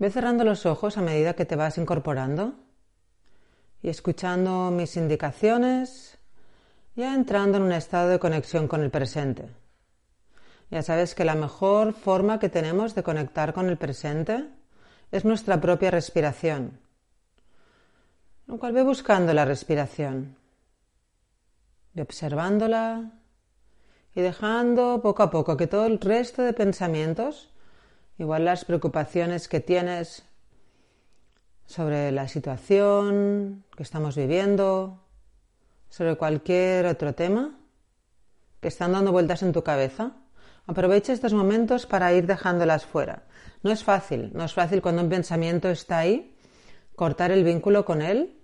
Ve 0.00 0.10
cerrando 0.10 0.44
los 0.44 0.64
ojos 0.64 0.96
a 0.96 1.02
medida 1.02 1.34
que 1.34 1.44
te 1.44 1.56
vas 1.56 1.76
incorporando 1.76 2.54
y 3.82 3.90
escuchando 3.90 4.70
mis 4.70 4.96
indicaciones, 4.96 6.16
ya 6.96 7.14
entrando 7.14 7.58
en 7.58 7.64
un 7.64 7.72
estado 7.72 8.08
de 8.08 8.18
conexión 8.18 8.66
con 8.66 8.80
el 8.80 8.90
presente. 8.90 9.50
Ya 10.70 10.82
sabes 10.82 11.14
que 11.14 11.26
la 11.26 11.34
mejor 11.34 11.92
forma 11.92 12.38
que 12.38 12.48
tenemos 12.48 12.94
de 12.94 13.02
conectar 13.02 13.52
con 13.52 13.68
el 13.68 13.76
presente 13.76 14.48
es 15.12 15.26
nuestra 15.26 15.60
propia 15.60 15.90
respiración, 15.90 16.80
lo 18.46 18.58
cual 18.58 18.72
ve 18.72 18.82
buscando 18.82 19.34
la 19.34 19.44
respiración, 19.44 20.34
ve 21.92 22.00
observándola 22.00 23.12
y 24.14 24.22
dejando 24.22 25.02
poco 25.02 25.22
a 25.22 25.30
poco 25.30 25.58
que 25.58 25.66
todo 25.66 25.84
el 25.84 26.00
resto 26.00 26.40
de 26.40 26.54
pensamientos, 26.54 27.49
igual 28.20 28.44
las 28.44 28.66
preocupaciones 28.66 29.48
que 29.48 29.60
tienes 29.60 30.24
sobre 31.64 32.12
la 32.12 32.28
situación 32.28 33.64
que 33.74 33.82
estamos 33.82 34.14
viviendo, 34.14 35.02
sobre 35.88 36.16
cualquier 36.16 36.84
otro 36.84 37.14
tema 37.14 37.58
que 38.60 38.68
están 38.68 38.92
dando 38.92 39.10
vueltas 39.10 39.42
en 39.42 39.52
tu 39.52 39.62
cabeza, 39.62 40.12
aprovecha 40.66 41.14
estos 41.14 41.32
momentos 41.32 41.86
para 41.86 42.12
ir 42.12 42.26
dejándolas 42.26 42.84
fuera. 42.84 43.22
No 43.62 43.70
es 43.70 43.82
fácil, 43.84 44.30
no 44.34 44.44
es 44.44 44.52
fácil 44.52 44.82
cuando 44.82 45.02
un 45.02 45.08
pensamiento 45.08 45.70
está 45.70 46.00
ahí, 46.00 46.36
cortar 46.94 47.30
el 47.30 47.42
vínculo 47.42 47.86
con 47.86 48.02
él, 48.02 48.38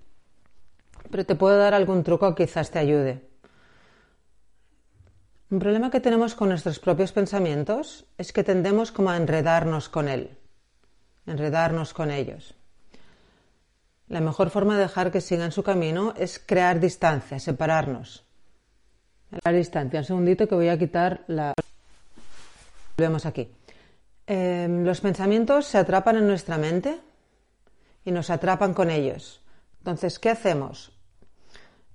pero 1.10 1.26
te 1.26 1.34
puedo 1.34 1.58
dar 1.58 1.74
algún 1.74 2.02
truco 2.02 2.34
que 2.34 2.46
quizás 2.46 2.70
te 2.70 2.78
ayude. 2.78 3.28
Un 5.48 5.60
problema 5.60 5.90
que 5.90 6.00
tenemos 6.00 6.34
con 6.34 6.48
nuestros 6.48 6.80
propios 6.80 7.12
pensamientos 7.12 8.04
es 8.18 8.32
que 8.32 8.42
tendemos 8.42 8.90
como 8.90 9.10
a 9.10 9.16
enredarnos 9.16 9.88
con 9.88 10.08
él, 10.08 10.36
enredarnos 11.24 11.94
con 11.94 12.10
ellos. 12.10 12.56
La 14.08 14.20
mejor 14.20 14.50
forma 14.50 14.74
de 14.74 14.82
dejar 14.82 15.12
que 15.12 15.20
sigan 15.20 15.52
su 15.52 15.62
camino 15.62 16.14
es 16.16 16.40
crear 16.44 16.80
distancia, 16.80 17.38
separarnos. 17.38 18.24
La 19.44 19.52
distancia, 19.52 20.00
un 20.00 20.04
segundito 20.04 20.48
que 20.48 20.56
voy 20.56 20.68
a 20.68 20.78
quitar 20.78 21.22
la... 21.28 21.54
Volvemos 22.96 23.24
aquí. 23.24 23.48
Em, 24.26 24.84
los 24.84 25.00
pensamientos 25.00 25.66
se 25.66 25.78
atrapan 25.78 26.16
en 26.16 26.26
nuestra 26.26 26.58
mente 26.58 26.98
y 28.04 28.10
nos 28.10 28.30
atrapan 28.30 28.74
con 28.74 28.90
ellos. 28.90 29.40
Entonces, 29.78 30.18
¿qué 30.18 30.30
hacemos? 30.30 30.90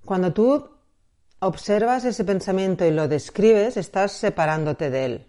Cuando 0.06 0.32
tú 0.32 0.71
observas 1.42 2.04
ese 2.04 2.24
pensamiento 2.24 2.84
y 2.84 2.92
lo 2.92 3.08
describes, 3.08 3.76
estás 3.76 4.12
separándote 4.12 4.90
de 4.90 5.04
él. 5.04 5.26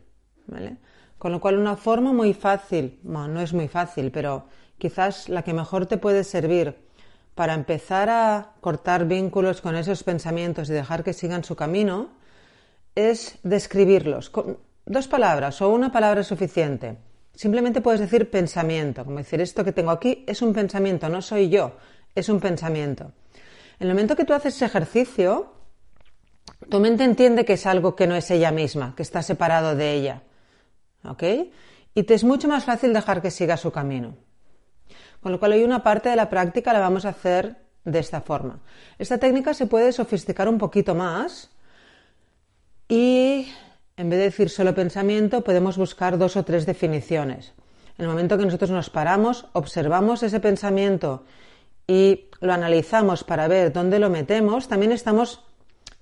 Con 1.18 1.32
lo 1.32 1.42
cual, 1.42 1.58
una 1.58 1.76
forma 1.76 2.14
muy 2.14 2.36
fácil, 2.36 3.00
bueno, 3.02 3.30
no 3.30 3.42
es 3.42 3.52
muy 3.52 3.68
fácil, 3.68 4.12
pero 4.12 4.46
quizás 4.78 5.28
la 5.28 5.42
que 5.42 5.54
mejor 5.54 5.88
te 5.88 5.98
puede 5.98 6.24
servir 6.24 6.76
para 7.34 7.56
empezar 7.56 8.10
a 8.10 8.54
cortar 8.62 9.08
vínculos 9.08 9.62
con 9.62 9.76
esos 9.76 10.04
pensamientos 10.04 10.70
y 10.70 10.74
dejar 10.74 11.04
que 11.04 11.14
sigan 11.14 11.44
su 11.44 11.56
camino 11.56 12.10
es 12.94 13.40
describirlos. 13.42 14.30
Con 14.30 14.60
dos 14.86 15.08
palabras 15.08 15.64
o 15.64 15.70
una 15.70 15.92
palabra 15.92 16.22
es 16.22 16.28
suficiente. 16.28 16.96
Simplemente 17.34 17.82
puedes 17.82 18.02
decir 18.02 18.30
pensamiento, 18.30 19.04
como 19.04 19.18
decir 19.18 19.42
esto 19.42 19.66
que 19.66 19.72
tengo 19.72 19.90
aquí 19.90 20.24
es 20.28 20.44
un 20.44 20.54
pensamiento, 20.54 21.10
no 21.10 21.24
soy 21.24 21.50
yo, 21.50 21.72
es 22.14 22.30
un 22.30 22.40
pensamiento. 22.40 23.14
En 23.80 23.88
el 23.88 23.96
momento 23.96 24.16
que 24.16 24.26
tú 24.26 24.34
haces 24.34 24.56
ese 24.56 24.66
ejercicio, 24.66 25.63
tu 26.70 26.80
mente 26.80 27.04
entiende 27.04 27.46
que 27.46 27.54
es 27.54 27.66
algo 27.66 27.96
que 27.96 28.08
no 28.08 28.16
es 28.16 28.30
ella 28.32 28.52
misma, 28.52 28.94
que 28.96 29.04
está 29.04 29.22
separado 29.22 29.76
de 29.76 29.94
ella. 29.94 30.22
¿Ok? 31.04 31.24
Y 31.96 32.04
te 32.04 32.14
es 32.14 32.24
mucho 32.24 32.48
más 32.48 32.66
fácil 32.66 32.94
dejar 32.94 33.22
que 33.22 33.32
siga 33.32 33.58
su 33.58 33.72
camino. 33.72 34.16
Con 35.22 35.32
lo 35.32 35.40
cual 35.40 35.54
hoy 35.54 35.64
una 35.64 35.84
parte 35.84 36.10
de 36.10 36.16
la 36.16 36.30
práctica 36.30 36.74
la 36.74 36.80
vamos 36.80 37.06
a 37.06 37.10
hacer 37.10 37.56
de 37.86 38.00
esta 38.00 38.22
forma. 38.22 38.60
Esta 38.98 39.18
técnica 39.18 39.54
se 39.54 39.68
puede 39.68 39.92
sofisticar 39.92 40.48
un 40.48 40.58
poquito 40.58 40.96
más 40.96 41.52
y 42.88 43.48
en 43.96 44.10
vez 44.10 44.20
de 44.20 44.26
decir 44.26 44.50
solo 44.50 44.74
pensamiento 44.74 45.44
podemos 45.44 45.78
buscar 45.78 46.18
dos 46.18 46.36
o 46.36 46.44
tres 46.44 46.66
definiciones. 46.66 47.54
En 47.98 48.06
el 48.06 48.12
momento 48.12 48.38
que 48.38 48.46
nosotros 48.46 48.72
nos 48.72 48.90
paramos, 48.90 49.48
observamos 49.54 50.24
ese 50.24 50.40
pensamiento 50.40 51.26
y 51.88 52.30
lo 52.40 52.54
analizamos 52.54 53.24
para 53.24 53.48
ver 53.48 53.72
dónde 53.72 54.00
lo 54.00 54.10
metemos, 54.10 54.68
también 54.68 54.92
estamos 54.92 55.42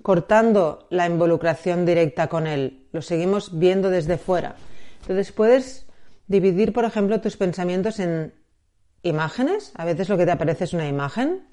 cortando 0.02 0.88
la 0.90 1.06
involucración 1.06 1.86
directa 1.86 2.28
con 2.28 2.48
él, 2.48 2.88
lo 2.92 3.02
seguimos 3.02 3.58
viendo 3.58 3.90
desde 3.90 4.18
fuera. 4.18 4.56
Entonces 5.02 5.32
puedes 5.32 5.88
dividir, 6.28 6.74
por 6.74 6.86
ejemplo, 6.86 7.22
tus 7.22 7.38
pensamientos 7.38 8.00
en 8.00 8.34
imágenes, 9.04 9.72
a 9.76 9.86
veces 9.86 10.10
lo 10.10 10.18
que 10.18 10.26
te 10.26 10.32
aparece 10.32 10.64
es 10.64 10.74
una 10.74 10.88
imagen, 10.88 11.48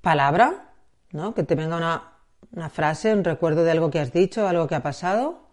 palabra, 0.00 0.72
¿no? 1.10 1.34
que 1.34 1.42
te 1.42 1.54
venga 1.54 1.76
una, 1.76 2.18
una 2.50 2.70
frase, 2.70 3.12
un 3.12 3.24
recuerdo 3.24 3.64
de 3.64 3.70
algo 3.70 3.90
que 3.90 4.00
has 4.00 4.12
dicho, 4.12 4.46
algo 4.46 4.66
que 4.66 4.74
ha 4.74 4.82
pasado, 4.82 5.48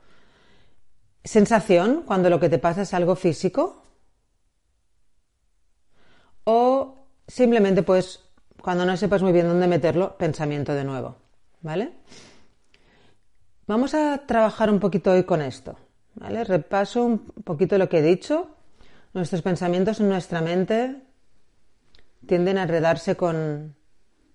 sensación, 1.23 2.03
cuando 2.05 2.29
lo 2.29 2.39
que 2.39 2.49
te 2.49 2.59
pasa 2.59 2.83
es 2.83 2.93
algo 2.93 3.15
físico, 3.15 3.83
o 6.43 7.07
simplemente 7.27 7.83
pues 7.83 8.28
cuando 8.61 8.85
no 8.85 8.95
sepas 8.97 9.21
muy 9.21 9.31
bien 9.31 9.47
dónde 9.47 9.67
meterlo, 9.67 10.17
pensamiento 10.17 10.73
de 10.73 10.83
nuevo, 10.83 11.17
¿vale? 11.61 11.93
Vamos 13.67 13.93
a 13.93 14.25
trabajar 14.25 14.71
un 14.71 14.79
poquito 14.79 15.11
hoy 15.11 15.23
con 15.23 15.41
esto, 15.41 15.77
¿vale? 16.15 16.43
Repaso 16.43 17.03
un 17.03 17.19
poquito 17.19 17.77
lo 17.77 17.87
que 17.89 17.99
he 17.99 18.01
dicho 18.01 18.55
Nuestros 19.13 19.41
pensamientos 19.41 19.99
en 19.99 20.09
nuestra 20.09 20.41
mente 20.41 21.01
tienden 22.27 22.59
a 22.59 22.63
enredarse 22.63 23.15
con, 23.15 23.75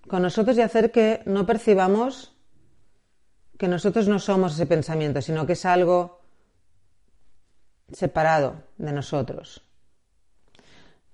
con 0.09 0.23
nosotros 0.23 0.57
y 0.57 0.63
hacer 0.63 0.91
que 0.91 1.23
no 1.27 1.47
percibamos 1.47 2.35
que 3.57 3.69
nosotros 3.69 4.09
no 4.09 4.19
somos 4.19 4.55
ese 4.55 4.67
pensamiento, 4.67 5.23
sino 5.23 5.47
que 5.47 5.53
es 5.53 5.65
algo 5.65 6.23
separado 7.93 8.65
de 8.79 8.93
nosotros. 8.93 9.64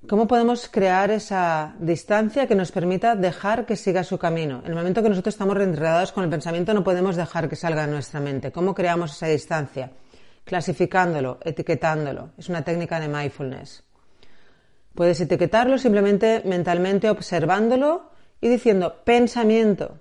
¿Cómo 0.08 0.26
podemos 0.26 0.68
crear 0.68 1.10
esa 1.10 1.74
distancia 1.78 2.46
que 2.46 2.54
nos 2.54 2.72
permita 2.72 3.14
dejar 3.14 3.66
que 3.66 3.76
siga 3.76 4.02
su 4.02 4.18
camino? 4.18 4.60
En 4.64 4.70
el 4.70 4.74
momento 4.74 5.02
que 5.02 5.08
nosotros 5.08 5.34
estamos 5.34 5.56
enredados 5.56 6.12
con 6.12 6.24
el 6.24 6.30
pensamiento 6.30 6.74
no 6.74 6.82
podemos 6.82 7.16
dejar 7.16 7.48
que 7.48 7.56
salga 7.56 7.86
de 7.86 7.92
nuestra 7.92 8.18
mente. 8.18 8.50
¿Cómo 8.50 8.74
creamos 8.74 9.12
esa 9.12 9.26
distancia? 9.26 9.90
clasificándolo, 10.44 11.38
etiquetándolo. 11.44 12.30
Es 12.36 12.48
una 12.48 12.64
técnica 12.64 12.98
de 12.98 13.08
mindfulness. 13.08 13.84
Puedes 14.94 15.20
etiquetarlo 15.20 15.78
simplemente 15.78 16.42
mentalmente 16.44 17.08
observándolo 17.08 18.10
y 18.40 18.48
diciendo 18.48 18.96
pensamiento. 19.04 20.00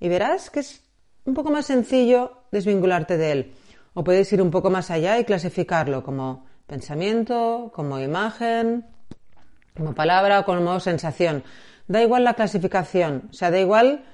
Y 0.00 0.08
verás 0.08 0.48
que 0.50 0.60
es 0.60 0.82
un 1.24 1.34
poco 1.34 1.50
más 1.50 1.66
sencillo 1.66 2.44
desvincularte 2.50 3.16
de 3.18 3.32
él. 3.32 3.54
O 3.92 4.02
puedes 4.02 4.32
ir 4.32 4.40
un 4.40 4.50
poco 4.50 4.70
más 4.70 4.90
allá 4.90 5.18
y 5.18 5.24
clasificarlo 5.24 6.02
como 6.02 6.46
pensamiento, 6.66 7.70
como 7.74 8.00
imagen, 8.00 8.86
como 9.76 9.94
palabra 9.94 10.40
o 10.40 10.44
como 10.44 10.80
sensación. 10.80 11.44
Da 11.88 12.02
igual 12.02 12.24
la 12.24 12.34
clasificación, 12.34 13.28
o 13.30 13.32
sea, 13.32 13.50
da 13.50 13.60
igual 13.60 14.04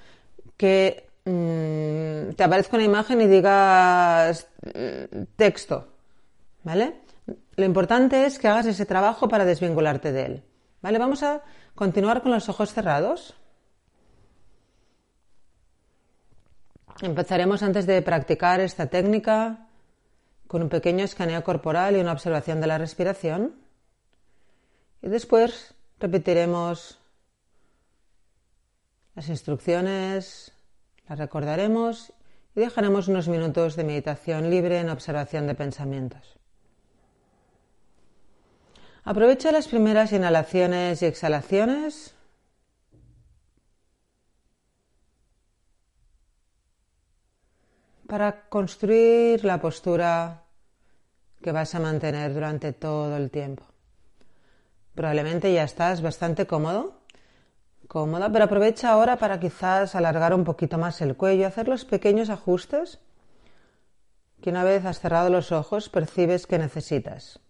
que 0.56 1.10
Mm, 1.24 2.32
te 2.34 2.44
aparezca 2.44 2.76
una 2.76 2.84
imagen 2.84 3.20
y 3.20 3.26
digas 3.26 4.48
mm, 4.62 5.22
texto, 5.36 5.88
¿vale? 6.62 7.02
Lo 7.56 7.64
importante 7.64 8.24
es 8.24 8.38
que 8.38 8.48
hagas 8.48 8.66
ese 8.66 8.86
trabajo 8.86 9.28
para 9.28 9.44
desvincularte 9.44 10.12
de 10.12 10.22
él, 10.24 10.44
¿vale? 10.80 10.98
Vamos 10.98 11.22
a 11.22 11.42
continuar 11.74 12.22
con 12.22 12.32
los 12.32 12.48
ojos 12.48 12.72
cerrados. 12.72 13.34
Empezaremos 17.02 17.62
antes 17.62 17.86
de 17.86 18.02
practicar 18.02 18.60
esta 18.60 18.86
técnica 18.86 19.68
con 20.46 20.62
un 20.62 20.68
pequeño 20.68 21.04
escaneo 21.04 21.44
corporal 21.44 21.96
y 21.96 22.00
una 22.00 22.12
observación 22.12 22.60
de 22.60 22.66
la 22.66 22.78
respiración. 22.78 23.54
Y 25.02 25.08
después 25.08 25.74
repetiremos 25.98 26.98
las 29.14 29.28
instrucciones 29.28 30.52
la 31.10 31.16
recordaremos 31.16 32.12
y 32.54 32.60
dejaremos 32.60 33.08
unos 33.08 33.26
minutos 33.26 33.74
de 33.74 33.82
meditación 33.82 34.48
libre 34.48 34.78
en 34.78 34.88
observación 34.88 35.48
de 35.48 35.56
pensamientos. 35.56 36.38
Aprovecha 39.02 39.50
las 39.50 39.66
primeras 39.66 40.12
inhalaciones 40.12 41.02
y 41.02 41.06
exhalaciones. 41.06 42.14
para 48.06 48.48
construir 48.48 49.44
la 49.44 49.60
postura 49.60 50.42
que 51.40 51.52
vas 51.52 51.72
a 51.76 51.78
mantener 51.78 52.34
durante 52.34 52.72
todo 52.72 53.16
el 53.16 53.30
tiempo. 53.30 53.64
Probablemente 54.94 55.52
ya 55.52 55.64
estás 55.64 56.02
bastante 56.02 56.46
cómodo 56.46 57.00
cómoda, 57.90 58.30
pero 58.30 58.44
aprovecha 58.44 58.92
ahora 58.92 59.16
para 59.16 59.40
quizás 59.40 59.96
alargar 59.96 60.32
un 60.32 60.44
poquito 60.44 60.78
más 60.78 61.00
el 61.02 61.16
cuello, 61.16 61.48
hacer 61.48 61.66
los 61.66 61.84
pequeños 61.84 62.30
ajustes 62.30 63.00
que 64.40 64.50
una 64.50 64.62
vez 64.62 64.84
has 64.84 65.00
cerrado 65.00 65.28
los 65.28 65.50
ojos 65.50 65.88
percibes 65.88 66.46
que 66.46 66.56
necesitas. 66.56 67.40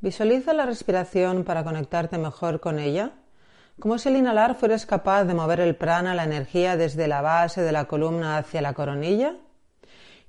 Visualiza 0.00 0.52
la 0.52 0.64
respiración 0.64 1.42
para 1.42 1.64
conectarte 1.64 2.18
mejor 2.18 2.60
con 2.60 2.78
ella, 2.78 3.12
como 3.80 3.98
si 3.98 4.08
al 4.08 4.16
inhalar 4.16 4.54
fueras 4.54 4.86
capaz 4.86 5.24
de 5.24 5.34
mover 5.34 5.58
el 5.58 5.74
prana, 5.74 6.14
la 6.14 6.22
energía, 6.22 6.76
desde 6.76 7.08
la 7.08 7.20
base 7.20 7.62
de 7.62 7.72
la 7.72 7.86
columna 7.86 8.38
hacia 8.38 8.62
la 8.62 8.74
coronilla, 8.74 9.34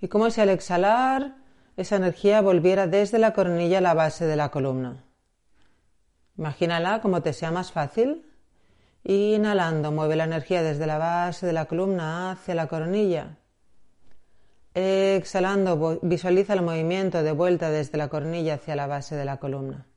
y 0.02 0.08
como 0.08 0.32
si 0.32 0.42
al 0.42 0.50
exhalar 0.50 1.36
esa 1.78 1.98
energía 1.98 2.42
volviera 2.42 2.88
desde 2.88 3.20
la 3.20 3.34
coronilla 3.34 3.78
a 3.78 3.82
la 3.82 3.94
base 3.94 4.26
de 4.26 4.36
la 4.36 4.50
columna. 4.50 5.04
Imagínala 6.38 7.02
como 7.02 7.22
te 7.22 7.34
sea 7.34 7.52
más 7.52 7.72
fácil. 7.72 8.26
Inhalando, 9.04 9.92
mueve 9.92 10.16
la 10.16 10.24
energía 10.24 10.64
desde 10.64 10.88
la 10.88 10.98
base 10.98 11.46
de 11.46 11.54
la 11.54 11.66
columna 11.66 12.32
hacia 12.32 12.56
la 12.56 12.68
coronilla. 12.68 13.38
Exhalando, 14.74 16.00
visualiza 16.04 16.54
el 16.54 16.62
movimiento 16.62 17.24
de 17.24 17.32
vuelta 17.32 17.72
desde 17.72 17.98
la 17.98 18.08
coronilla 18.08 18.56
hacia 18.56 18.76
la 18.76 18.88
base 18.88 19.16
de 19.16 19.26
la 19.26 19.38
columna. 19.38 19.88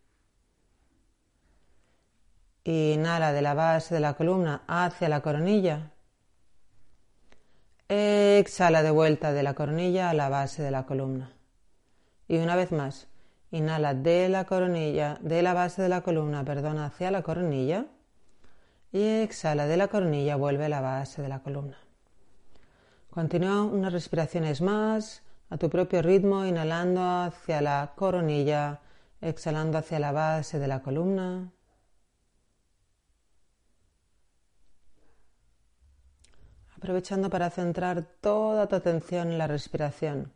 Inhala 2.64 3.32
de 3.32 3.42
la 3.42 3.54
base 3.54 3.94
de 3.94 4.00
la 4.00 4.14
columna 4.14 4.62
hacia 4.66 5.08
la 5.08 5.20
coronilla. 5.20 5.90
Exhala 7.88 8.82
de 8.82 8.90
vuelta 8.90 9.32
de 9.32 9.42
la 9.42 9.54
coronilla 9.54 10.08
a 10.08 10.14
la 10.14 10.28
base 10.28 10.62
de 10.62 10.70
la 10.70 10.86
columna. 10.86 11.32
Y 12.26 12.38
una 12.38 12.56
vez 12.56 12.72
más, 12.72 13.08
inhala 13.50 13.92
de 13.92 14.30
la 14.30 14.46
coronilla, 14.46 15.18
de 15.20 15.42
la 15.42 15.52
base 15.52 15.82
de 15.82 15.90
la 15.90 16.00
columna, 16.00 16.44
perdona, 16.44 16.86
hacia 16.86 17.10
la 17.10 17.22
coronilla. 17.22 17.86
Y 18.92 19.02
exhala 19.22 19.66
de 19.66 19.76
la 19.76 19.88
coronilla, 19.88 20.36
vuelve 20.36 20.66
a 20.66 20.68
la 20.70 20.80
base 20.80 21.20
de 21.20 21.28
la 21.28 21.40
columna. 21.40 21.81
Continúa 23.12 23.64
unas 23.64 23.92
respiraciones 23.92 24.62
más 24.62 25.22
a 25.50 25.58
tu 25.58 25.68
propio 25.68 26.00
ritmo, 26.00 26.46
inhalando 26.46 27.02
hacia 27.02 27.60
la 27.60 27.92
coronilla, 27.94 28.80
exhalando 29.20 29.76
hacia 29.76 29.98
la 29.98 30.12
base 30.12 30.58
de 30.58 30.66
la 30.66 30.80
columna. 30.80 31.52
Aprovechando 36.74 37.28
para 37.28 37.50
centrar 37.50 38.02
toda 38.22 38.66
tu 38.66 38.76
atención 38.76 39.30
en 39.30 39.36
la 39.36 39.46
respiración. 39.46 40.32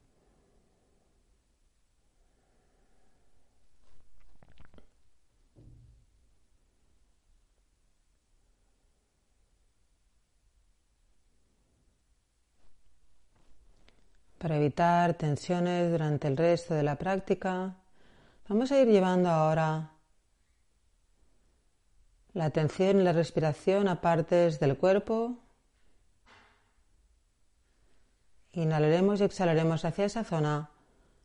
Para 14.47 14.59
evitar 14.59 15.15
tensiones 15.15 15.91
durante 15.91 16.29
el 16.29 16.37
resto 16.37 16.73
de 16.73 16.85
la 16.85 16.95
práctica, 16.95 17.75
vamos 18.49 18.71
a 18.71 18.79
ir 18.81 18.87
llevando 18.87 19.29
ahora 19.29 19.91
la 22.33 22.45
atención 22.45 23.01
y 23.01 23.03
la 23.03 23.13
respiración 23.13 23.89
a 23.89 24.01
partes 24.01 24.61
del 24.61 24.77
cuerpo. 24.79 25.37
Inhalaremos 28.53 29.21
y 29.21 29.25
exhalaremos 29.25 29.85
hacia 29.85 30.05
esa 30.05 30.23
zona 30.23 30.71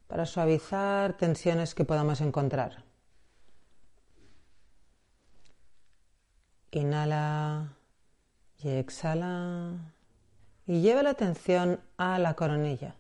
para 0.08 0.26
suavizar 0.26 1.16
tensiones 1.16 1.76
que 1.76 1.86
podamos 1.86 2.22
encontrar. 2.22 2.84
Inhala 6.72 7.68
y 8.64 8.70
exhala 8.70 9.74
y 10.66 10.82
lleva 10.82 11.04
la 11.04 11.12
atención 11.12 11.82
a 11.98 12.18
la 12.18 12.34
coronilla. 12.34 12.96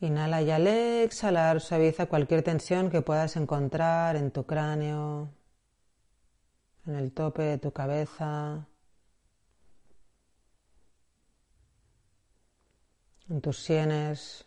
Inhala 0.00 0.40
y 0.40 0.50
al 0.50 0.66
exhalar 0.66 1.60
suaviza 1.60 2.06
cualquier 2.06 2.42
tensión 2.42 2.90
que 2.90 3.02
puedas 3.02 3.36
encontrar 3.36 4.16
en 4.16 4.30
tu 4.30 4.46
cráneo, 4.46 5.30
en 6.86 6.94
el 6.94 7.12
tope 7.12 7.42
de 7.42 7.58
tu 7.58 7.72
cabeza, 7.72 8.66
en 13.28 13.40
tus 13.42 13.58
sienes. 13.58 14.46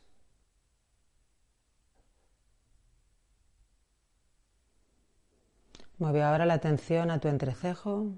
Mueve 6.00 6.23
ahora 6.23 6.45
la 6.47 6.55
atención 6.55 7.11
a 7.11 7.19
tu 7.19 7.27
entrecejo. 7.27 8.17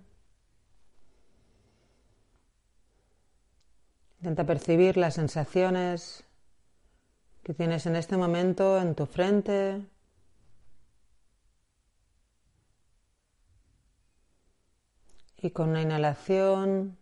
Intenta 4.19 4.45
percibir 4.45 4.97
las 4.97 5.15
sensaciones 5.15 6.24
que 7.45 7.53
tienes 7.53 7.85
en 7.85 7.95
este 7.95 8.17
momento 8.17 8.81
en 8.81 8.95
tu 8.95 9.05
frente. 9.05 9.85
Y 15.37 15.51
con 15.51 15.69
una 15.69 15.83
inhalación 15.83 16.97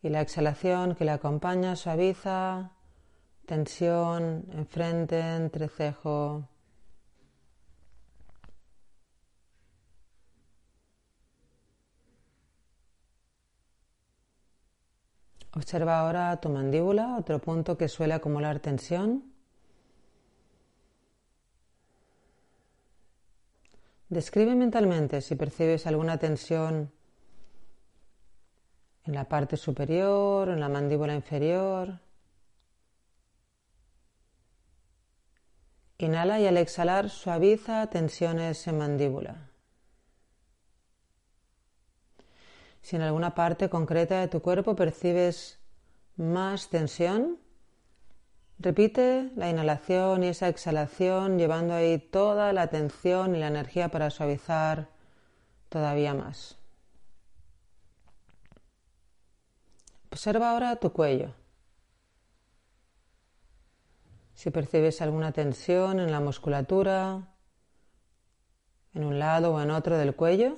y 0.00 0.08
la 0.08 0.20
exhalación 0.20 0.94
que 0.94 1.04
le 1.04 1.10
acompaña 1.10 1.74
suaviza 1.74 2.70
tensión 3.44 4.46
en 4.52 4.66
frente, 4.68 5.18
entrecejo. 5.18 6.48
Observa 15.54 15.98
ahora 15.98 16.40
tu 16.40 16.50
mandíbula, 16.50 17.16
otro 17.18 17.40
punto 17.40 17.76
que 17.76 17.88
suele 17.88 18.14
acumular 18.14 18.60
tensión. 18.60 19.31
Describe 24.12 24.54
mentalmente 24.54 25.22
si 25.22 25.36
percibes 25.36 25.86
alguna 25.86 26.18
tensión 26.18 26.92
en 29.06 29.14
la 29.14 29.24
parte 29.26 29.56
superior, 29.56 30.50
en 30.50 30.60
la 30.60 30.68
mandíbula 30.68 31.14
inferior. 31.14 31.98
Inhala 35.96 36.38
y 36.40 36.46
al 36.46 36.58
exhalar 36.58 37.08
suaviza 37.08 37.86
tensiones 37.86 38.66
en 38.66 38.76
mandíbula. 38.76 39.48
Si 42.82 42.96
en 42.96 43.02
alguna 43.02 43.34
parte 43.34 43.70
concreta 43.70 44.20
de 44.20 44.28
tu 44.28 44.42
cuerpo 44.42 44.76
percibes 44.76 45.58
más 46.16 46.68
tensión, 46.68 47.38
Repite 48.62 49.32
la 49.34 49.50
inhalación 49.50 50.22
y 50.22 50.28
esa 50.28 50.46
exhalación 50.46 51.36
llevando 51.36 51.74
ahí 51.74 51.98
toda 51.98 52.52
la 52.52 52.62
atención 52.62 53.34
y 53.34 53.40
la 53.40 53.48
energía 53.48 53.88
para 53.88 54.08
suavizar 54.08 54.86
todavía 55.68 56.14
más. 56.14 56.56
Observa 60.12 60.52
ahora 60.52 60.76
tu 60.76 60.92
cuello. 60.92 61.34
Si 64.32 64.50
percibes 64.52 65.02
alguna 65.02 65.32
tensión 65.32 65.98
en 65.98 66.12
la 66.12 66.20
musculatura, 66.20 67.34
en 68.94 69.02
un 69.02 69.18
lado 69.18 69.54
o 69.54 69.60
en 69.60 69.72
otro 69.72 69.98
del 69.98 70.14
cuello, 70.14 70.56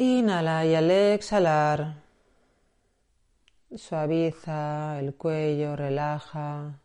Inhala 0.00 0.64
y 0.64 0.76
al 0.76 0.92
exhalar 0.92 1.96
suaviza 3.76 5.00
el 5.00 5.16
cuello, 5.16 5.74
relaja. 5.74 6.78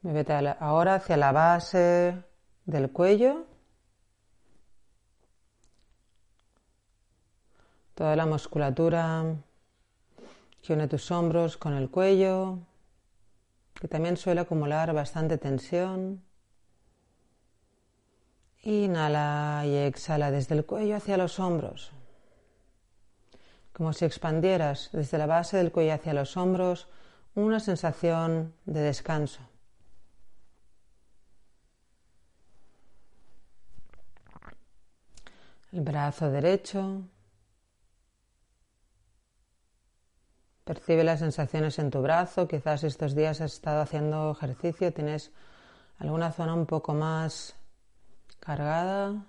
Muévete 0.00 0.32
ahora 0.58 0.94
hacia 0.94 1.18
la 1.18 1.32
base 1.32 2.24
del 2.64 2.90
cuello. 2.90 3.44
Toda 7.94 8.16
la 8.16 8.24
musculatura 8.24 9.24
que 10.62 10.72
une 10.72 10.88
tus 10.88 11.10
hombros 11.10 11.58
con 11.58 11.74
el 11.74 11.90
cuello 11.90 12.60
que 13.80 13.88
también 13.88 14.16
suele 14.16 14.40
acumular 14.40 14.92
bastante 14.92 15.38
tensión. 15.38 16.22
Inhala 18.62 19.64
y 19.66 19.76
exhala 19.76 20.30
desde 20.30 20.54
el 20.54 20.64
cuello 20.64 20.96
hacia 20.96 21.18
los 21.18 21.38
hombros, 21.38 21.92
como 23.72 23.92
si 23.92 24.04
expandieras 24.04 24.88
desde 24.92 25.18
la 25.18 25.26
base 25.26 25.58
del 25.58 25.70
cuello 25.70 25.94
hacia 25.94 26.14
los 26.14 26.36
hombros 26.36 26.88
una 27.34 27.60
sensación 27.60 28.54
de 28.64 28.80
descanso. 28.80 29.40
El 35.72 35.80
brazo 35.80 36.30
derecho, 36.30 37.02
Percibe 40.64 41.04
las 41.04 41.20
sensaciones 41.20 41.78
en 41.78 41.90
tu 41.90 42.00
brazo. 42.00 42.48
Quizás 42.48 42.84
estos 42.84 43.14
días 43.14 43.40
has 43.40 43.52
estado 43.52 43.82
haciendo 43.82 44.32
ejercicio, 44.32 44.92
tienes 44.92 45.30
alguna 45.98 46.32
zona 46.32 46.54
un 46.54 46.66
poco 46.66 46.94
más 46.94 47.54
cargada. 48.40 49.26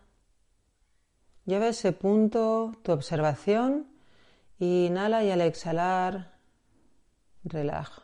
Lleva 1.45 1.67
ese 1.67 1.91
punto 1.91 2.71
tu 2.83 2.91
observación 2.93 3.87
inhala 4.59 5.23
y 5.23 5.31
al 5.31 5.41
exhalar 5.41 6.31
relaja. 7.43 8.03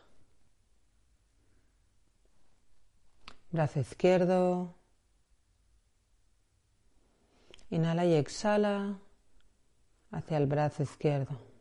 Brazo 3.50 3.80
izquierdo. 3.80 4.74
Inhala 7.70 8.04
y 8.04 8.14
exhala 8.14 8.98
hacia 10.10 10.36
el 10.36 10.46
brazo 10.46 10.82
izquierdo. 10.82 11.51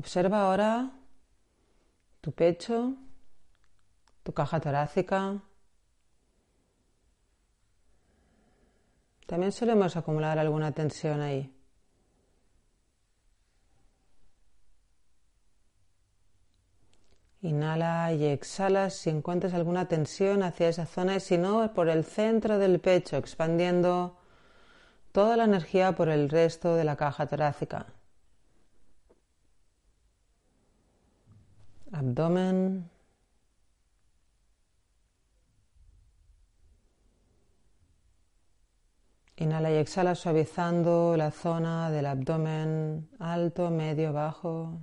Observa 0.00 0.44
ahora 0.44 0.90
tu 2.22 2.32
pecho, 2.32 2.94
tu 4.22 4.32
caja 4.32 4.58
torácica. 4.58 5.42
También 9.26 9.52
solemos 9.52 9.98
acumular 9.98 10.38
alguna 10.38 10.72
tensión 10.72 11.20
ahí. 11.20 11.54
Inhala 17.42 18.14
y 18.14 18.24
exhala 18.24 18.88
si 18.88 19.10
encuentras 19.10 19.52
alguna 19.52 19.86
tensión 19.86 20.42
hacia 20.42 20.70
esa 20.70 20.86
zona 20.86 21.16
y 21.16 21.20
si 21.20 21.36
no, 21.36 21.74
por 21.74 21.90
el 21.90 22.04
centro 22.04 22.56
del 22.56 22.80
pecho, 22.80 23.18
expandiendo 23.18 24.16
toda 25.12 25.36
la 25.36 25.44
energía 25.44 25.94
por 25.94 26.08
el 26.08 26.30
resto 26.30 26.74
de 26.74 26.84
la 26.84 26.96
caja 26.96 27.26
torácica. 27.26 27.99
Abdomen. 32.20 32.90
Inhala 39.36 39.70
y 39.70 39.76
exhala 39.76 40.14
suavizando 40.14 41.16
la 41.16 41.30
zona 41.30 41.90
del 41.90 42.04
abdomen 42.04 43.08
alto, 43.18 43.70
medio, 43.70 44.12
bajo. 44.12 44.82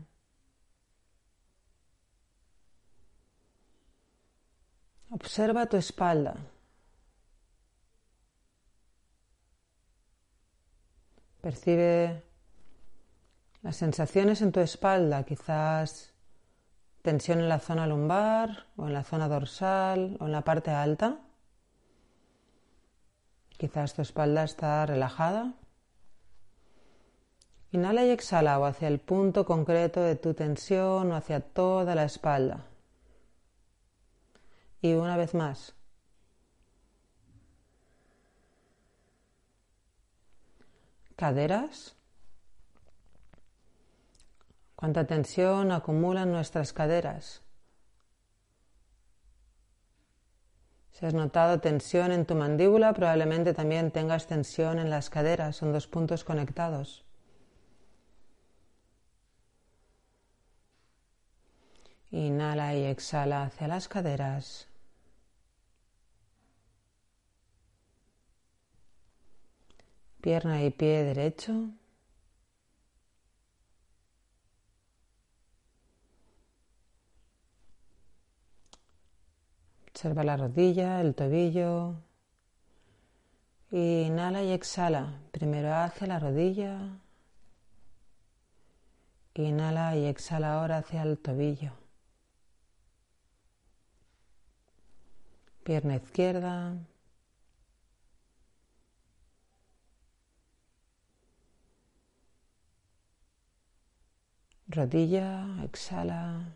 Observa 5.11 5.67
tu 5.67 5.77
espalda. 5.77 6.35
Percibe 11.41 12.23
las 13.61 13.75
sensaciones 13.75 14.41
en 14.41 14.51
tu 14.51 14.59
espalda, 14.59 15.23
quizás 15.23 16.16
tensión 17.07 17.39
en 17.39 17.47
la 17.47 17.59
zona 17.59 17.87
lumbar 17.87 18.65
o 18.75 18.87
en 18.87 18.93
la 18.93 19.01
zona 19.01 19.29
dorsal 19.29 20.17
o 20.19 20.25
en 20.25 20.33
la 20.33 20.41
parte 20.41 20.71
alta. 20.71 21.19
Quizás 23.57 23.93
tu 23.93 24.01
espalda 24.01 24.43
está 24.43 24.85
relajada. 24.85 25.53
Inhala 27.71 28.03
y 28.03 28.09
exhala 28.09 28.59
o 28.59 28.65
hacia 28.65 28.89
el 28.89 28.99
punto 28.99 29.45
concreto 29.45 30.01
de 30.01 30.17
tu 30.17 30.33
tensión 30.33 31.09
o 31.09 31.15
hacia 31.15 31.39
toda 31.39 31.95
la 31.95 32.03
espalda. 32.03 32.65
Y 34.81 34.93
una 34.93 35.15
vez 35.15 35.33
más. 35.33 35.73
Caderas. 41.15 41.96
Cuánta 44.77 45.07
tensión 45.07 45.71
acumulan 45.71 46.31
nuestras 46.31 46.71
caderas. 46.71 47.41
Si 50.91 51.03
has 51.03 51.15
notado 51.15 51.59
tensión 51.59 52.11
en 52.11 52.27
tu 52.27 52.35
mandíbula, 52.35 52.93
probablemente 52.93 53.55
también 53.55 53.89
tengas 53.89 54.27
tensión 54.27 54.77
en 54.77 54.91
las 54.91 55.09
caderas. 55.09 55.55
Son 55.55 55.73
dos 55.73 55.87
puntos 55.87 56.23
conectados. 56.23 57.03
Inhala 62.11 62.75
y 62.75 62.85
exhala 62.85 63.45
hacia 63.45 63.67
las 63.67 63.87
caderas. 63.87 64.67
Pierna 70.21 70.63
y 70.63 70.69
pie 70.69 71.03
derecho. 71.03 71.71
Observa 79.97 80.23
la 80.23 80.37
rodilla, 80.37 81.01
el 81.01 81.15
tobillo. 81.15 81.95
Inhala 83.71 84.43
y 84.43 84.51
exhala. 84.51 85.21
Primero 85.31 85.73
hacia 85.73 86.05
la 86.05 86.19
rodilla. 86.19 86.99
Inhala 89.33 89.95
y 89.95 90.05
exhala 90.05 90.53
ahora 90.53 90.77
hacia 90.77 91.01
el 91.01 91.17
tobillo. 91.17 91.71
Pierna 95.63 95.95
izquierda. 95.95 96.77
Rodilla, 104.67 105.63
exhala. 105.63 106.55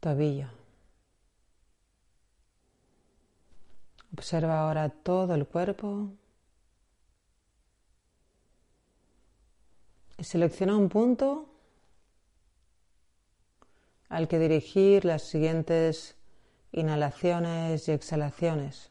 Tobillo. 0.00 0.48
Observa 4.12 4.60
ahora 4.60 4.88
todo 4.88 5.34
el 5.34 5.46
cuerpo. 5.46 6.10
Y 10.18 10.24
selecciona 10.24 10.76
un 10.76 10.88
punto 10.88 11.48
al 14.08 14.26
que 14.26 14.38
dirigir 14.38 15.04
las 15.04 15.22
siguientes 15.22 16.16
inhalaciones 16.72 17.88
y 17.88 17.92
exhalaciones. 17.92 18.90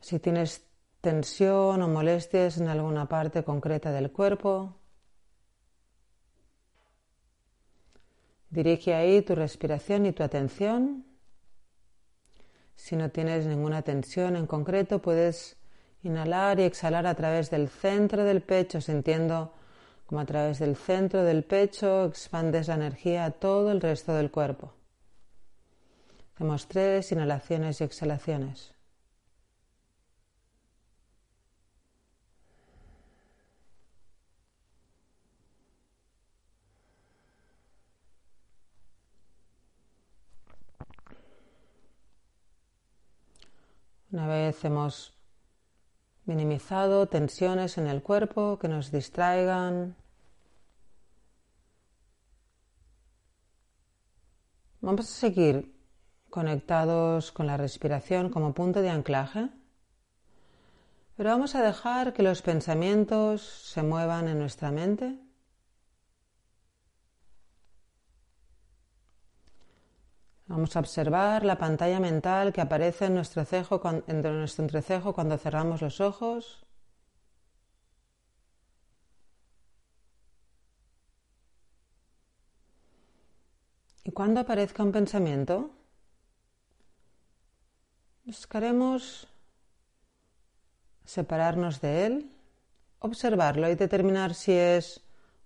Si 0.00 0.18
tienes 0.18 0.64
tensión 1.00 1.82
o 1.82 1.88
molestias 1.88 2.58
en 2.58 2.68
alguna 2.68 3.08
parte 3.08 3.44
concreta 3.44 3.92
del 3.92 4.10
cuerpo, 4.10 4.81
dirige 8.52 8.94
ahí 8.94 9.22
tu 9.22 9.34
respiración 9.34 10.06
y 10.06 10.12
tu 10.12 10.22
atención. 10.22 11.04
Si 12.76 12.96
no 12.96 13.10
tienes 13.10 13.46
ninguna 13.46 13.82
tensión 13.82 14.36
en 14.36 14.46
concreto, 14.46 15.00
puedes 15.00 15.56
inhalar 16.02 16.60
y 16.60 16.64
exhalar 16.64 17.06
a 17.06 17.14
través 17.14 17.50
del 17.50 17.68
centro 17.68 18.24
del 18.24 18.42
pecho, 18.42 18.80
sintiendo 18.80 19.54
como 20.06 20.20
a 20.20 20.26
través 20.26 20.58
del 20.58 20.76
centro 20.76 21.24
del 21.24 21.44
pecho 21.44 22.04
expandes 22.04 22.68
la 22.68 22.74
energía 22.74 23.24
a 23.24 23.30
todo 23.30 23.72
el 23.72 23.80
resto 23.80 24.12
del 24.14 24.30
cuerpo. 24.30 24.74
Hacemos 26.34 26.68
tres 26.68 27.10
inhalaciones 27.12 27.80
y 27.80 27.84
exhalaciones. 27.84 28.71
Una 44.12 44.26
vez 44.26 44.62
hemos 44.64 45.14
minimizado 46.26 47.06
tensiones 47.06 47.78
en 47.78 47.86
el 47.86 48.02
cuerpo 48.02 48.58
que 48.58 48.68
nos 48.68 48.92
distraigan, 48.92 49.96
Vamos 54.82 55.06
a 55.06 55.14
seguir 55.14 55.72
conectados 56.28 57.30
con 57.30 57.46
la 57.46 57.56
respiración 57.56 58.30
como 58.30 58.52
punto 58.52 58.82
de 58.82 58.90
anclaje, 58.90 59.48
pero 61.16 61.30
vamos 61.30 61.54
a 61.54 61.62
dejar 61.62 62.12
que 62.12 62.24
los 62.24 62.42
pensamientos 62.42 63.42
se 63.42 63.84
muevan 63.84 64.26
en 64.26 64.40
nuestra 64.40 64.72
mente. 64.72 65.20
Vamos 70.52 70.76
a 70.76 70.80
observar 70.80 71.46
la 71.46 71.56
pantalla 71.56 71.98
mental 71.98 72.52
que 72.52 72.60
aparece 72.60 73.06
en 73.06 73.14
nuestro, 73.14 73.42
cejo, 73.46 73.80
en 74.06 74.20
nuestro 74.20 74.64
entrecejo 74.64 75.14
cuando 75.14 75.38
cerramos 75.38 75.80
los 75.80 75.98
ojos. 76.02 76.66
Y 84.04 84.10
cuando 84.10 84.40
aparezca 84.40 84.82
un 84.82 84.92
pensamiento, 84.92 85.70
buscaremos 88.24 89.28
separarnos 91.06 91.80
de 91.80 92.04
él, 92.04 92.36
observarlo 92.98 93.70
y 93.70 93.74
determinar 93.74 94.34
si 94.34 94.52
es 94.52 95.00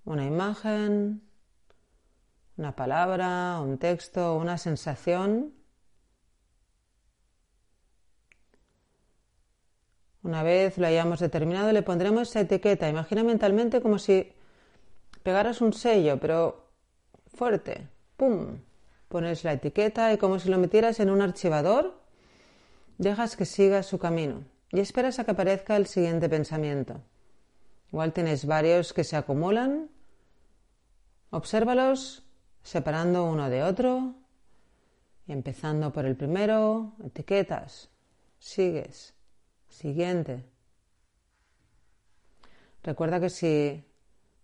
una 0.04 0.24
imagen, 0.24 1.25
una 2.56 2.74
palabra, 2.74 3.60
un 3.60 3.78
texto, 3.78 4.36
una 4.36 4.58
sensación. 4.58 5.52
Una 10.22 10.42
vez 10.42 10.78
lo 10.78 10.86
hayamos 10.86 11.20
determinado, 11.20 11.70
le 11.72 11.82
pondremos 11.82 12.30
esa 12.30 12.40
etiqueta. 12.40 12.88
Imagina 12.88 13.22
mentalmente 13.22 13.80
como 13.80 13.98
si 13.98 14.32
pegaras 15.22 15.60
un 15.60 15.72
sello, 15.72 16.18
pero 16.18 16.70
fuerte. 17.26 17.88
¡Pum! 18.16 18.60
Pones 19.08 19.44
la 19.44 19.52
etiqueta 19.52 20.12
y 20.12 20.18
como 20.18 20.38
si 20.38 20.48
lo 20.48 20.58
metieras 20.58 20.98
en 20.98 21.10
un 21.10 21.20
archivador, 21.22 22.00
dejas 22.98 23.36
que 23.36 23.44
siga 23.44 23.82
su 23.82 23.98
camino 23.98 24.42
y 24.72 24.80
esperas 24.80 25.18
a 25.18 25.24
que 25.24 25.30
aparezca 25.30 25.76
el 25.76 25.86
siguiente 25.86 26.28
pensamiento. 26.28 27.02
Igual 27.92 28.12
tienes 28.12 28.46
varios 28.46 28.92
que 28.92 29.04
se 29.04 29.16
acumulan. 29.16 29.90
Obsérvalos 31.30 32.25
separando 32.66 33.24
uno 33.24 33.48
de 33.48 33.62
otro 33.62 34.14
y 35.28 35.32
empezando 35.32 35.92
por 35.92 36.04
el 36.04 36.16
primero, 36.16 36.94
etiquetas, 37.04 37.90
sigues, 38.40 39.14
siguiente. 39.68 40.44
Recuerda 42.82 43.20
que 43.20 43.30
si 43.30 43.84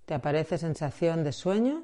te 0.06 0.14
aparece 0.14 0.56
sensación 0.56 1.24
de 1.24 1.32
sueño, 1.32 1.82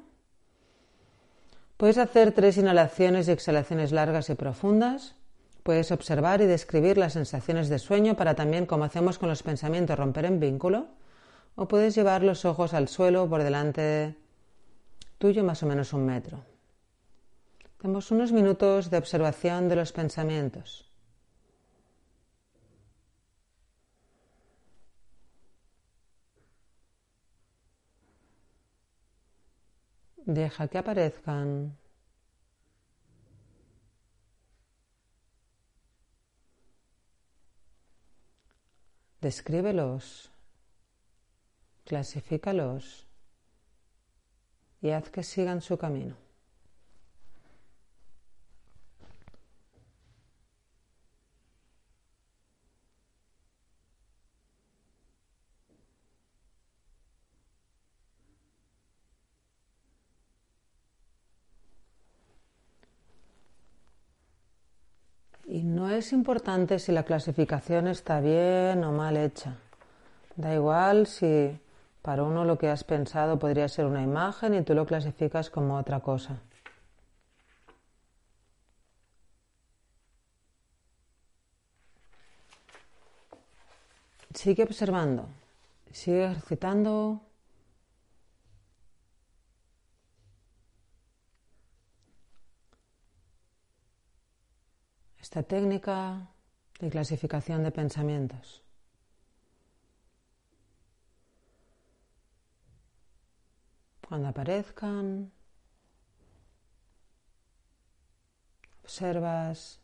puedes 1.75 1.97
hacer 1.97 2.31
tres 2.31 2.57
inhalaciones 2.57 3.27
y 3.27 3.31
exhalaciones 3.31 3.91
largas 3.91 4.29
y 4.29 4.35
profundas. 4.35 5.15
Puedes 5.63 5.91
observar 5.91 6.39
y 6.39 6.45
describir 6.45 6.97
las 6.97 7.13
sensaciones 7.13 7.67
de 7.67 7.79
sueño 7.79 8.15
para 8.15 8.35
también, 8.35 8.65
como 8.65 8.85
hacemos 8.85 9.19
con 9.19 9.27
los 9.27 9.43
pensamientos, 9.43 9.99
romper 9.99 10.23
en 10.23 10.39
vínculo. 10.39 10.87
O 11.55 11.67
puedes 11.67 11.95
llevar 11.95 12.23
los 12.23 12.45
ojos 12.45 12.73
al 12.73 12.87
suelo 12.87 13.27
por 13.29 13.43
delante 13.43 13.81
de 13.81 14.28
tuyo 15.19 15.43
más 15.43 15.61
o 15.61 15.67
menos 15.67 15.93
un 15.93 16.05
metro. 16.05 16.43
Tenemos 17.77 18.09
unos 18.11 18.31
minutos 18.31 18.89
de 18.89 18.97
observación 18.97 19.69
de 19.69 19.75
los 19.75 19.91
pensamientos. 19.91 20.89
Deja 30.25 30.67
que 30.67 30.77
aparezcan. 30.77 31.77
Descríbelos, 39.21 40.31
clasifícalos 41.83 43.08
y 44.81 44.91
haz 44.91 45.09
que 45.09 45.23
sigan 45.23 45.61
su 45.61 45.77
camino. 45.77 46.15
Y 65.45 65.63
no 65.63 65.89
es 65.89 66.13
importante 66.13 66.77
si 66.77 66.91
la 66.91 67.03
clasificación 67.03 67.87
está 67.87 68.21
bien 68.21 68.83
o 68.83 68.91
mal 68.91 69.17
hecha. 69.17 69.55
Da 70.35 70.53
igual 70.53 71.07
si 71.07 71.59
para 72.01 72.23
uno 72.23 72.45
lo 72.45 72.57
que 72.57 72.69
has 72.69 72.83
pensado 72.83 73.39
podría 73.39 73.67
ser 73.67 73.85
una 73.85 74.01
imagen 74.01 74.53
y 74.53 74.63
tú 74.63 74.73
lo 74.73 74.85
clasificas 74.85 75.49
como 75.49 75.77
otra 75.77 75.99
cosa. 75.99 76.41
Sigue 84.33 84.63
observando, 84.63 85.27
sigue 85.91 86.25
ejercitando. 86.25 87.21
Esta 95.19 95.43
técnica 95.43 96.27
de 96.79 96.89
clasificación 96.89 97.63
de 97.63 97.71
pensamientos. 97.71 98.63
Cuando 104.09 104.29
aparezcan, 104.29 105.31
observas, 108.83 109.79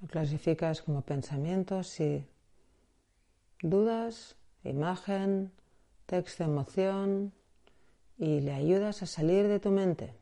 lo 0.00 0.08
clasificas 0.08 0.80
como 0.80 1.02
pensamientos 1.02 2.00
y 2.00 2.26
dudas, 3.60 4.36
imagen, 4.64 5.52
texto, 6.06 6.44
emoción 6.44 7.34
y 8.16 8.40
le 8.40 8.54
ayudas 8.54 9.02
a 9.02 9.06
salir 9.06 9.46
de 9.46 9.60
tu 9.60 9.70
mente. 9.70 10.17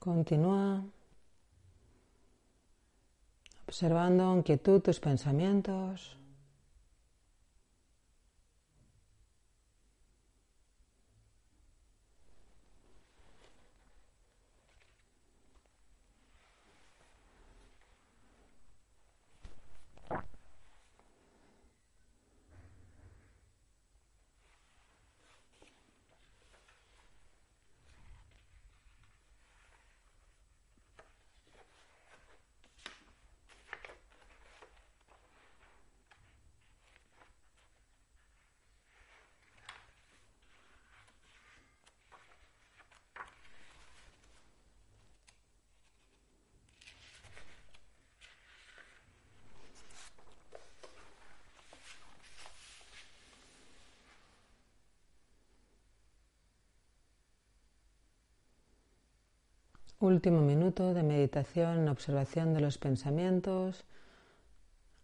Continúa 0.00 0.82
observando 3.68 4.32
en 4.32 4.42
quietud 4.42 4.80
tus 4.80 4.98
pensamientos. 4.98 6.19
Último 60.00 60.40
minuto 60.40 60.94
de 60.94 61.02
meditación, 61.02 61.86
observación 61.86 62.54
de 62.54 62.62
los 62.62 62.78
pensamientos. 62.78 63.84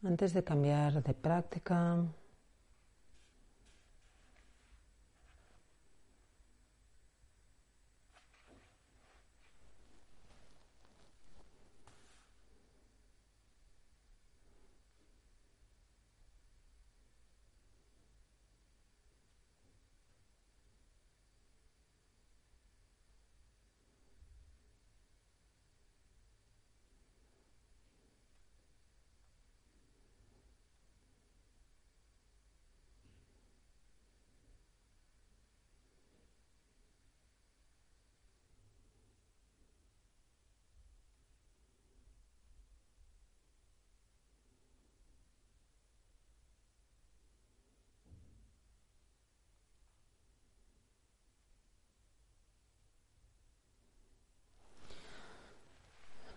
Antes 0.03 0.33
de 0.33 0.43
cambiar 0.43 1.03
de 1.03 1.13
práctica, 1.13 1.99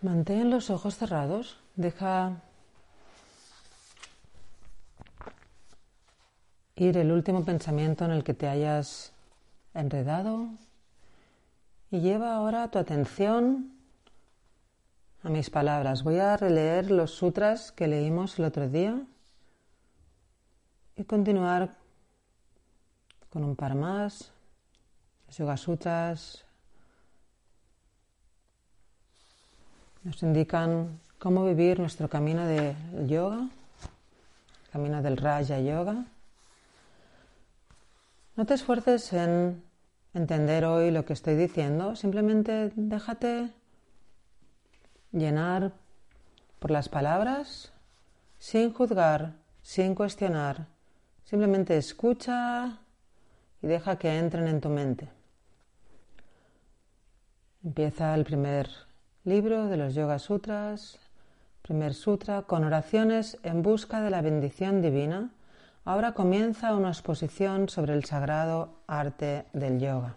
Mantén 0.02 0.48
los 0.48 0.70
ojos 0.70 0.96
cerrados. 0.96 1.58
Deja 1.76 2.40
ir 6.76 6.96
el 6.96 7.12
último 7.12 7.44
pensamiento 7.44 8.06
en 8.06 8.12
el 8.12 8.24
que 8.24 8.32
te 8.32 8.48
hayas 8.48 9.12
enredado 9.74 10.48
y 11.90 12.00
lleva 12.00 12.34
ahora 12.34 12.70
tu 12.70 12.78
atención 12.78 13.72
a 15.22 15.28
mis 15.28 15.50
palabras. 15.50 16.02
Voy 16.02 16.18
a 16.18 16.36
releer 16.38 16.90
los 16.90 17.10
sutras 17.10 17.70
que 17.70 17.86
leímos 17.86 18.38
el 18.38 18.46
otro 18.46 18.70
día 18.70 19.02
y 20.96 21.04
continuar 21.04 21.76
con 23.28 23.44
un 23.44 23.54
par 23.54 23.74
más. 23.74 24.32
Los 25.26 25.36
Yoga 25.36 25.58
Sutras 25.58 26.46
Nos 30.02 30.22
indican 30.22 30.98
cómo 31.18 31.44
vivir 31.44 31.78
nuestro 31.78 32.08
camino 32.08 32.46
de 32.46 32.74
yoga, 33.06 33.50
camino 34.72 35.02
del 35.02 35.18
Raja 35.18 35.60
Yoga. 35.60 36.06
No 38.34 38.46
te 38.46 38.54
esfuerces 38.54 39.12
en 39.12 39.62
entender 40.14 40.64
hoy 40.64 40.90
lo 40.90 41.04
que 41.04 41.12
estoy 41.12 41.34
diciendo, 41.34 41.96
simplemente 41.96 42.72
déjate 42.76 43.50
llenar 45.12 45.72
por 46.60 46.70
las 46.70 46.88
palabras 46.88 47.70
sin 48.38 48.72
juzgar, 48.72 49.34
sin 49.60 49.94
cuestionar. 49.94 50.66
Simplemente 51.24 51.76
escucha 51.76 52.78
y 53.60 53.66
deja 53.66 53.98
que 53.98 54.18
entren 54.18 54.48
en 54.48 54.62
tu 54.62 54.70
mente. 54.70 55.10
Empieza 57.62 58.14
el 58.14 58.24
primer 58.24 58.89
Libro 59.24 59.66
de 59.66 59.76
los 59.76 59.94
Yoga 59.94 60.18
Sutras, 60.18 60.98
primer 61.60 61.92
sutra, 61.92 62.42
con 62.42 62.64
oraciones 62.64 63.36
en 63.42 63.62
busca 63.62 64.00
de 64.00 64.08
la 64.08 64.22
bendición 64.22 64.80
divina. 64.80 65.30
Ahora 65.84 66.12
comienza 66.12 66.74
una 66.74 66.88
exposición 66.88 67.68
sobre 67.68 67.92
el 67.92 68.06
sagrado 68.06 68.80
arte 68.86 69.44
del 69.52 69.78
yoga. 69.78 70.16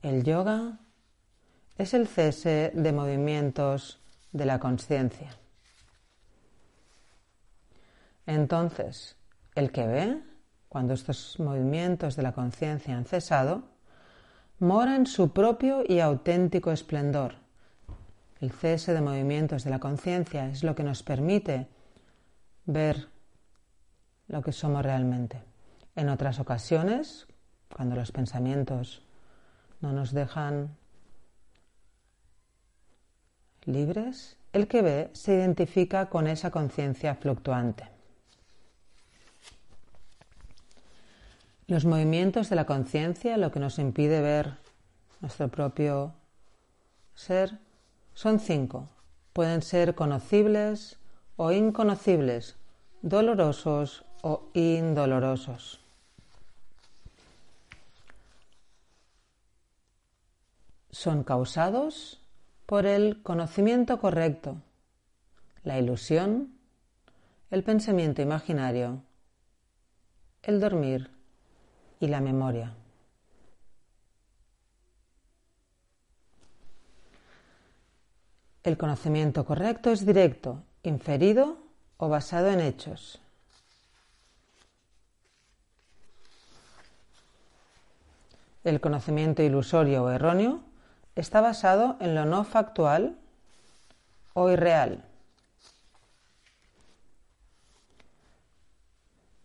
El 0.00 0.22
yoga 0.22 0.78
es 1.76 1.92
el 1.92 2.06
cese 2.06 2.70
de 2.72 2.92
movimientos 2.92 3.98
de 4.30 4.46
la 4.46 4.60
conciencia. 4.60 5.30
Entonces, 8.26 9.16
el 9.56 9.72
que 9.72 9.88
ve, 9.88 10.22
cuando 10.68 10.94
estos 10.94 11.40
movimientos 11.40 12.14
de 12.14 12.22
la 12.22 12.32
conciencia 12.32 12.96
han 12.96 13.06
cesado, 13.06 13.64
mora 14.58 14.96
en 14.96 15.06
su 15.06 15.32
propio 15.32 15.84
y 15.86 16.00
auténtico 16.00 16.72
esplendor. 16.72 17.36
El 18.40 18.52
cese 18.52 18.92
de 18.92 19.00
movimientos 19.00 19.64
de 19.64 19.70
la 19.70 19.78
conciencia 19.78 20.48
es 20.48 20.62
lo 20.62 20.74
que 20.74 20.84
nos 20.84 21.02
permite 21.02 21.68
ver 22.66 23.08
lo 24.26 24.42
que 24.42 24.52
somos 24.52 24.84
realmente. 24.84 25.42
En 25.96 26.08
otras 26.08 26.38
ocasiones, 26.38 27.26
cuando 27.74 27.96
los 27.96 28.12
pensamientos 28.12 29.02
no 29.80 29.92
nos 29.92 30.12
dejan 30.12 30.76
libres, 33.64 34.36
el 34.52 34.66
que 34.66 34.82
ve 34.82 35.10
se 35.12 35.34
identifica 35.34 36.08
con 36.08 36.26
esa 36.26 36.50
conciencia 36.50 37.14
fluctuante. 37.14 37.97
Los 41.68 41.84
movimientos 41.84 42.48
de 42.48 42.56
la 42.56 42.64
conciencia, 42.64 43.36
lo 43.36 43.52
que 43.52 43.60
nos 43.60 43.78
impide 43.78 44.22
ver 44.22 44.56
nuestro 45.20 45.48
propio 45.48 46.14
ser, 47.14 47.58
son 48.14 48.40
cinco. 48.40 48.88
Pueden 49.34 49.60
ser 49.60 49.94
conocibles 49.94 50.96
o 51.36 51.52
inconocibles, 51.52 52.56
dolorosos 53.02 54.06
o 54.22 54.48
indolorosos. 54.54 55.78
Son 60.90 61.22
causados 61.22 62.22
por 62.64 62.86
el 62.86 63.22
conocimiento 63.22 64.00
correcto, 64.00 64.56
la 65.64 65.78
ilusión, 65.78 66.50
el 67.50 67.62
pensamiento 67.62 68.22
imaginario, 68.22 69.02
el 70.42 70.60
dormir, 70.60 71.17
y 72.00 72.06
la 72.06 72.20
memoria. 72.20 72.74
El 78.62 78.76
conocimiento 78.76 79.46
correcto 79.46 79.90
es 79.90 80.04
directo, 80.04 80.62
inferido 80.82 81.56
o 81.96 82.08
basado 82.08 82.48
en 82.48 82.60
hechos. 82.60 83.20
El 88.64 88.80
conocimiento 88.80 89.42
ilusorio 89.42 90.04
o 90.04 90.10
erróneo 90.10 90.60
está 91.16 91.40
basado 91.40 91.96
en 92.00 92.14
lo 92.14 92.26
no 92.26 92.44
factual 92.44 93.16
o 94.34 94.50
irreal. 94.50 95.07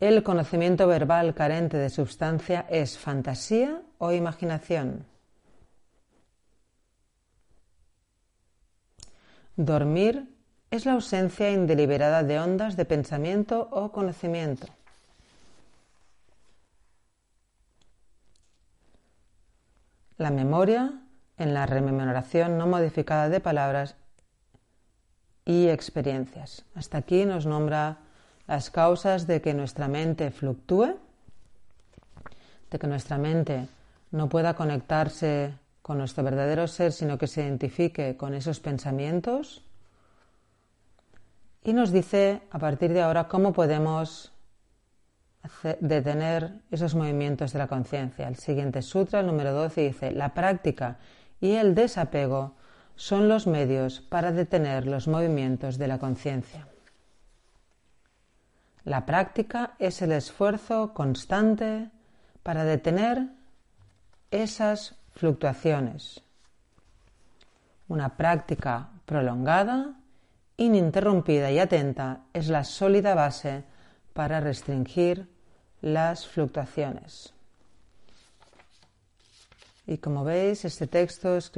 El 0.03 0.21
conocimiento 0.21 0.85
verbal 0.85 1.33
carente 1.33 1.77
de 1.77 1.89
sustancia 1.89 2.65
es 2.69 2.97
fantasía 2.97 3.81
o 3.99 4.11
imaginación. 4.11 5.05
Dormir 9.55 10.27
es 10.71 10.85
la 10.85 10.91
ausencia 10.91 11.51
indeliberada 11.51 12.21
de 12.21 12.37
ondas 12.37 12.75
de 12.75 12.83
pensamiento 12.83 13.69
o 13.71 13.93
conocimiento. 13.93 14.67
La 20.17 20.31
memoria 20.31 20.99
en 21.37 21.53
la 21.53 21.65
rememoración 21.65 22.57
no 22.57 22.67
modificada 22.67 23.29
de 23.29 23.39
palabras 23.39 23.95
y 25.45 25.69
experiencias. 25.69 26.65
Hasta 26.75 26.97
aquí 26.97 27.23
nos 27.23 27.45
nombra 27.45 27.99
las 28.47 28.69
causas 28.69 29.27
de 29.27 29.41
que 29.41 29.53
nuestra 29.53 29.87
mente 29.87 30.31
fluctúe, 30.31 30.97
de 32.69 32.79
que 32.79 32.87
nuestra 32.87 33.17
mente 33.17 33.67
no 34.11 34.29
pueda 34.29 34.55
conectarse 34.55 35.53
con 35.81 35.97
nuestro 35.97 36.23
verdadero 36.23 36.67
ser, 36.67 36.91
sino 36.91 37.17
que 37.17 37.27
se 37.27 37.41
identifique 37.41 38.15
con 38.17 38.33
esos 38.33 38.59
pensamientos. 38.59 39.63
Y 41.63 41.73
nos 41.73 41.91
dice 41.91 42.41
a 42.51 42.59
partir 42.59 42.93
de 42.93 43.01
ahora 43.01 43.27
cómo 43.27 43.53
podemos 43.53 44.31
detener 45.79 46.61
esos 46.71 46.95
movimientos 46.95 47.51
de 47.51 47.59
la 47.59 47.67
conciencia. 47.67 48.27
El 48.27 48.37
siguiente 48.37 48.81
sutra, 48.81 49.19
el 49.19 49.27
número 49.27 49.53
12, 49.53 49.81
dice, 49.81 50.11
la 50.11 50.33
práctica 50.33 50.97
y 51.41 51.51
el 51.51 51.75
desapego 51.75 52.53
son 52.95 53.27
los 53.27 53.47
medios 53.47 53.99
para 53.99 54.31
detener 54.31 54.85
los 54.85 55.07
movimientos 55.07 55.77
de 55.77 55.87
la 55.87 55.99
conciencia. 55.99 56.67
La 58.85 59.05
práctica 59.05 59.75
es 59.79 60.01
el 60.01 60.11
esfuerzo 60.11 60.93
constante 60.93 61.89
para 62.43 62.65
detener 62.65 63.29
esas 64.29 64.95
fluctuaciones. 65.15 66.21
Una 67.87 68.17
práctica 68.17 68.89
prolongada 69.05 69.95
ininterrumpida 70.57 71.51
y 71.51 71.59
atenta 71.59 72.21
es 72.33 72.47
la 72.47 72.63
sólida 72.63 73.15
base 73.15 73.63
para 74.13 74.39
restringir 74.39 75.29
las 75.81 76.27
fluctuaciones. 76.27 77.33
Y 79.85 79.97
como 79.97 80.23
veis, 80.23 80.63
este 80.65 80.87
texto 80.87 81.35
es 81.35 81.49